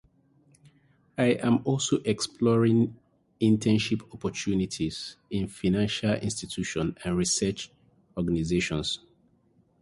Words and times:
I 1.19 1.25
am 1.33 1.61
also 1.63 1.97
exploring 1.97 2.95
internship 3.39 4.01
opportunities 4.11 5.15
in 5.29 5.47
financial 5.47 6.13
institutions 6.15 6.95
and 7.05 7.15
research 7.15 7.69
organizations. 8.17 8.97